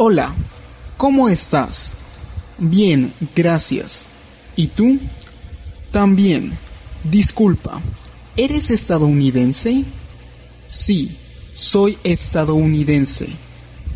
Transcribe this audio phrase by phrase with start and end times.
[0.00, 0.32] Hola,
[0.96, 1.94] ¿cómo estás?
[2.56, 4.06] Bien, gracias.
[4.54, 4.96] ¿Y tú?
[5.90, 6.56] También.
[7.02, 7.80] Disculpa,
[8.36, 9.82] ¿eres estadounidense?
[10.68, 11.16] Sí,
[11.56, 13.28] soy estadounidense.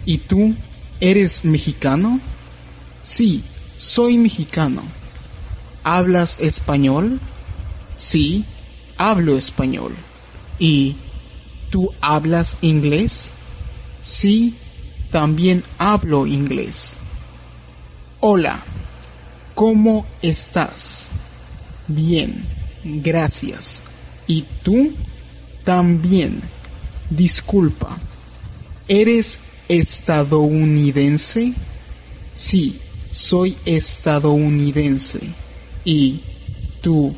[0.04, 0.56] ¿Y tú?
[0.98, 2.18] ¿Eres mexicano?
[3.04, 3.44] Sí,
[3.78, 4.82] soy mexicano.
[5.84, 7.20] ¿Hablas español?
[7.94, 8.44] Sí,
[8.96, 9.94] hablo español.
[10.58, 10.96] ¿Y
[11.70, 13.30] tú hablas inglés?
[14.02, 14.56] Sí,
[15.12, 16.96] también hablo inglés.
[18.20, 18.64] Hola,
[19.54, 21.10] ¿cómo estás?
[21.86, 22.44] Bien,
[22.82, 23.82] gracias.
[24.26, 24.92] ¿Y tú?
[25.64, 26.40] También.
[27.10, 27.98] Disculpa.
[28.88, 29.38] ¿Eres
[29.68, 31.52] estadounidense?
[32.32, 35.20] Sí, soy estadounidense.
[35.84, 36.22] ¿Y
[36.80, 37.14] tú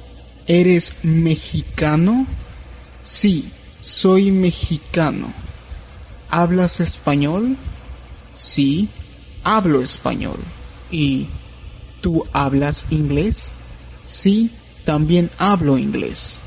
[0.49, 2.27] eres mexicano?
[3.05, 3.51] Sí,
[3.81, 5.33] soy mexicano.
[6.29, 7.57] ¿Hablas español?
[8.35, 8.89] Sí,
[9.43, 10.39] hablo español.
[10.91, 11.27] ¿Y
[12.01, 13.53] tú hablas inglés?
[14.07, 14.51] Sí,
[14.85, 16.41] también hablo inglés.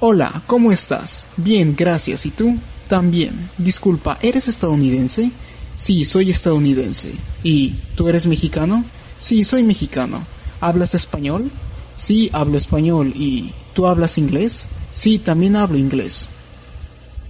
[0.00, 1.26] Hola, ¿cómo estás?
[1.36, 2.26] Bien, gracias.
[2.26, 2.56] ¿Y tú?
[2.88, 3.50] También.
[3.56, 5.30] Disculpa, ¿eres estadounidense?
[5.76, 7.12] Sí, soy estadounidense.
[7.42, 8.84] ¿Y tú eres mexicano?
[9.18, 10.24] Sí, soy mexicano.
[10.60, 11.50] ¿Hablas español?
[11.96, 13.12] Sí, hablo español.
[13.16, 14.66] ¿Y tú hablas inglés?
[14.92, 16.28] Sí, también hablo inglés.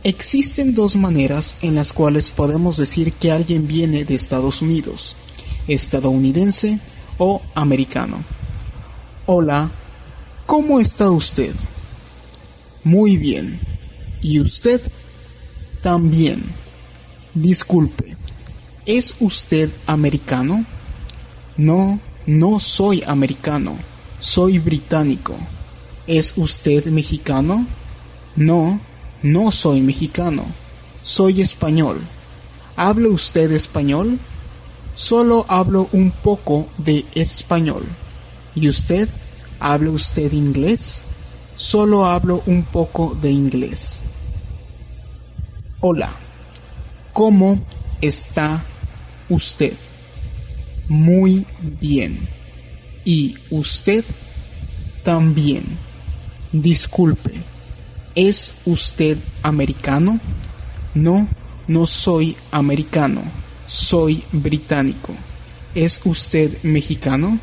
[0.05, 5.17] Existen dos maneras en las cuales podemos decir que alguien viene de Estados Unidos,
[5.67, 6.79] estadounidense
[7.17, 8.23] o americano.
[9.25, 9.71] Hola,
[10.45, 11.55] ¿cómo está usted?
[12.85, 13.59] Muy bien.
[14.21, 14.83] ¿Y usted?
[15.81, 16.45] También.
[17.33, 18.15] Disculpe,
[18.85, 20.67] ¿es usted americano?
[21.57, 23.79] No, no soy americano,
[24.21, 25.35] soy británico.
[26.07, 27.67] ¿Es usted mexicano?
[28.37, 28.81] No,
[29.25, 30.44] no soy mexicano,
[31.03, 31.98] soy español.
[32.77, 34.19] ¿Habla usted español?
[34.94, 37.84] Solo hablo un poco de español.
[38.55, 39.08] ¿Y usted?
[39.61, 41.05] ¿Habla usted inglés?
[41.56, 44.02] Solo hablo un poco de inglés.
[45.80, 46.14] Hola,
[47.14, 47.58] ¿cómo
[48.02, 48.63] está
[49.30, 49.74] usted?
[50.89, 51.46] Muy
[51.80, 52.29] bien.
[53.07, 54.05] ¿Y usted?
[55.02, 55.64] También.
[56.52, 57.54] Disculpe.
[58.14, 60.20] ¿Es usted americano?
[60.95, 61.27] No,
[61.67, 63.23] no soy americano,
[63.67, 65.13] soy británico.
[65.75, 67.41] ¿Es usted mexicano?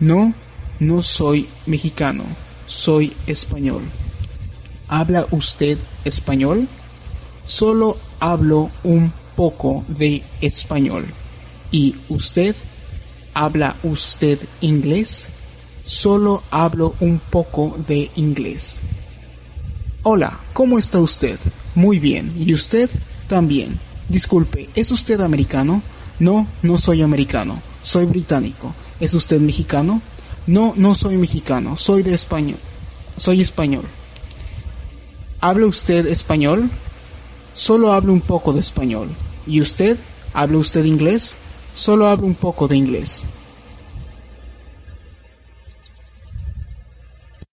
[0.00, 0.34] No,
[0.80, 2.24] no soy mexicano,
[2.66, 3.82] soy español.
[4.88, 6.66] ¿Habla usted español?
[7.46, 11.06] Solo hablo un poco de español.
[11.70, 12.56] ¿Y usted?
[13.32, 15.28] ¿Habla usted inglés?
[15.84, 18.82] Solo hablo un poco de inglés.
[20.02, 21.38] Hola, ¿cómo está usted?
[21.74, 22.32] Muy bien.
[22.38, 22.88] ¿Y usted?
[23.28, 23.78] También.
[24.08, 25.82] Disculpe, ¿es usted americano?
[26.18, 27.60] No, no soy americano.
[27.82, 28.74] Soy británico.
[28.98, 30.00] ¿Es usted mexicano?
[30.46, 31.76] No, no soy mexicano.
[31.76, 32.54] Soy de España.
[33.18, 33.84] Soy español.
[35.38, 36.70] ¿Habla usted español?
[37.52, 39.10] Solo hablo un poco de español.
[39.46, 39.98] ¿Y usted?
[40.32, 41.36] ¿Habla usted inglés?
[41.74, 43.22] Solo hablo un poco de inglés.